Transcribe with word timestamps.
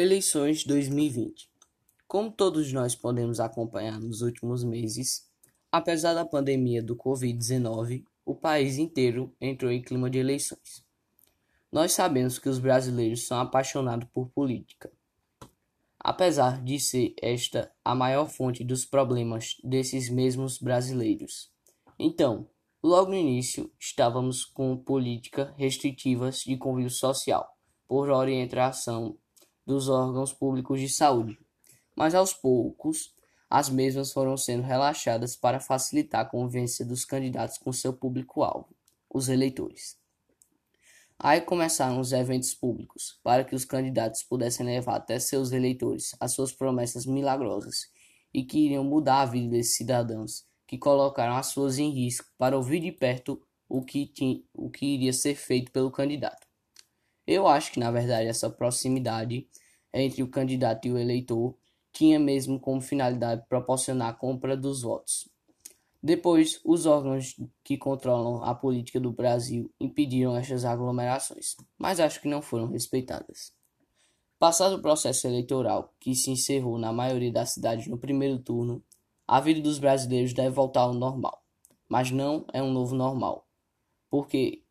Eleições 0.00 0.62
2020. 0.62 1.50
Como 2.06 2.30
todos 2.30 2.72
nós 2.72 2.94
podemos 2.94 3.40
acompanhar 3.40 3.98
nos 3.98 4.22
últimos 4.22 4.62
meses, 4.62 5.28
apesar 5.72 6.14
da 6.14 6.24
pandemia 6.24 6.80
do 6.80 6.94
Covid-19, 6.94 8.04
o 8.24 8.32
país 8.32 8.78
inteiro 8.78 9.34
entrou 9.40 9.72
em 9.72 9.82
clima 9.82 10.08
de 10.08 10.18
eleições. 10.18 10.84
Nós 11.72 11.90
sabemos 11.90 12.38
que 12.38 12.48
os 12.48 12.60
brasileiros 12.60 13.26
são 13.26 13.40
apaixonados 13.40 14.08
por 14.14 14.28
política. 14.28 14.88
Apesar 15.98 16.62
de 16.62 16.78
ser 16.78 17.12
esta 17.20 17.68
a 17.84 17.92
maior 17.92 18.28
fonte 18.28 18.62
dos 18.62 18.84
problemas 18.84 19.56
desses 19.64 20.08
mesmos 20.08 20.58
brasileiros. 20.58 21.50
Então, 21.98 22.48
logo 22.80 23.10
no 23.10 23.16
início, 23.16 23.68
estávamos 23.80 24.44
com 24.44 24.76
políticas 24.76 25.52
restritivas 25.56 26.44
de 26.46 26.56
convívio 26.56 26.88
social, 26.88 27.52
por 27.88 28.10
orientação 28.10 29.18
dos 29.68 29.86
órgãos 29.86 30.32
públicos 30.32 30.80
de 30.80 30.88
saúde, 30.88 31.38
mas 31.94 32.14
aos 32.14 32.32
poucos 32.32 33.14
as 33.50 33.68
mesmas 33.68 34.14
foram 34.14 34.34
sendo 34.34 34.62
relaxadas 34.62 35.36
para 35.36 35.60
facilitar 35.60 36.22
a 36.22 36.24
convivência 36.24 36.86
dos 36.86 37.04
candidatos 37.04 37.58
com 37.58 37.70
seu 37.70 37.92
público-alvo, 37.92 38.74
os 39.10 39.28
eleitores. 39.28 39.98
Aí 41.18 41.42
começaram 41.42 42.00
os 42.00 42.12
eventos 42.12 42.54
públicos, 42.54 43.20
para 43.22 43.44
que 43.44 43.54
os 43.54 43.66
candidatos 43.66 44.22
pudessem 44.22 44.64
levar 44.64 44.96
até 44.96 45.18
seus 45.20 45.52
eleitores 45.52 46.16
as 46.18 46.32
suas 46.32 46.50
promessas 46.50 47.04
milagrosas 47.04 47.90
e 48.32 48.44
que 48.44 48.64
iriam 48.64 48.84
mudar 48.84 49.20
a 49.20 49.26
vida 49.26 49.50
desses 49.50 49.76
cidadãos 49.76 50.46
que 50.66 50.78
colocaram 50.78 51.36
as 51.36 51.48
suas 51.48 51.78
em 51.78 51.90
risco 51.90 52.26
para 52.38 52.56
ouvir 52.56 52.80
de 52.80 52.92
perto 52.92 53.38
o 53.68 53.82
que, 53.82 54.06
tinha, 54.06 54.42
o 54.54 54.70
que 54.70 54.86
iria 54.86 55.12
ser 55.12 55.34
feito 55.34 55.70
pelo 55.70 55.90
candidato. 55.90 56.47
Eu 57.30 57.46
acho 57.46 57.72
que, 57.72 57.78
na 57.78 57.90
verdade, 57.90 58.26
essa 58.26 58.48
proximidade 58.48 59.46
entre 59.92 60.22
o 60.22 60.30
candidato 60.30 60.88
e 60.88 60.92
o 60.92 60.96
eleitor 60.96 61.54
tinha 61.92 62.18
mesmo 62.18 62.58
como 62.58 62.80
finalidade 62.80 63.44
proporcionar 63.50 64.08
a 64.08 64.14
compra 64.14 64.56
dos 64.56 64.80
votos. 64.80 65.28
Depois, 66.02 66.58
os 66.64 66.86
órgãos 66.86 67.36
que 67.62 67.76
controlam 67.76 68.42
a 68.42 68.54
política 68.54 68.98
do 68.98 69.12
Brasil 69.12 69.70
impediram 69.78 70.34
estas 70.38 70.64
aglomerações, 70.64 71.54
mas 71.76 72.00
acho 72.00 72.22
que 72.22 72.28
não 72.28 72.40
foram 72.40 72.68
respeitadas. 72.68 73.52
Passado 74.38 74.76
o 74.76 74.82
processo 74.82 75.26
eleitoral, 75.26 75.92
que 76.00 76.14
se 76.14 76.30
encerrou 76.30 76.78
na 76.78 76.94
maioria 76.94 77.30
das 77.30 77.52
cidades 77.52 77.88
no 77.88 77.98
primeiro 77.98 78.38
turno, 78.38 78.82
a 79.26 79.38
vida 79.38 79.60
dos 79.60 79.78
brasileiros 79.78 80.32
deve 80.32 80.48
voltar 80.48 80.82
ao 80.82 80.94
normal. 80.94 81.42
Mas 81.86 82.10
não 82.10 82.46
é 82.54 82.62
um 82.62 82.72
novo 82.72 82.94
normal, 82.94 83.46
porque 84.08 84.62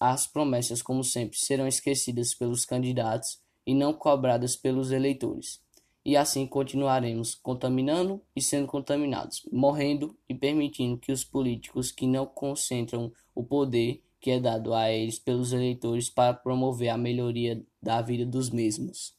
as 0.00 0.26
promessas, 0.26 0.82
como 0.82 1.02
sempre, 1.02 1.38
serão 1.38 1.66
esquecidas 1.66 2.34
pelos 2.34 2.64
candidatos 2.64 3.38
e 3.66 3.74
não 3.74 3.92
cobradas 3.92 4.56
pelos 4.56 4.90
eleitores. 4.90 5.62
E 6.04 6.16
assim 6.16 6.46
continuaremos 6.46 7.34
contaminando 7.34 8.20
e 8.36 8.42
sendo 8.42 8.66
contaminados, 8.66 9.40
morrendo 9.50 10.14
e 10.28 10.34
permitindo 10.34 10.98
que 10.98 11.10
os 11.10 11.24
políticos 11.24 11.90
que 11.90 12.06
não 12.06 12.26
concentram 12.26 13.10
o 13.34 13.42
poder 13.42 14.02
que 14.24 14.30
é 14.30 14.40
dado 14.40 14.72
a 14.72 14.90
eles 14.90 15.18
pelos 15.18 15.52
eleitores 15.52 16.08
para 16.08 16.32
promover 16.32 16.88
a 16.88 16.96
melhoria 16.96 17.62
da 17.82 18.00
vida 18.00 18.24
dos 18.24 18.48
mesmos. 18.48 19.12